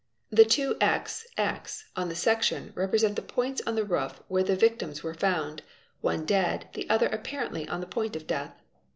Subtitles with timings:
[0.31, 4.41] The two X, X, on th 2 section represent the points on the roof where
[4.41, 5.61] the victims were found,
[5.99, 8.59] one dead, the other apparently on the point of death.